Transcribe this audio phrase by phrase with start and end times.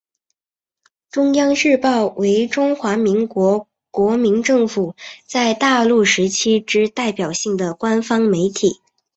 [1.11, 4.95] 中央日报为中华民国国民政府
[5.27, 8.81] 在大陆时期之代表性的官方媒体。